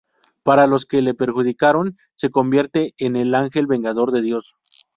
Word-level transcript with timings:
Para 0.41 0.65
los 0.65 0.85
que 0.87 1.03
le 1.03 1.13
perjudicaron, 1.13 1.95
se 2.15 2.31
convierte 2.31 2.95
en 2.97 3.15
el 3.15 3.35
ángel 3.35 3.67
vengador 3.67 4.11
de 4.11 4.23
Dios. 4.23 4.55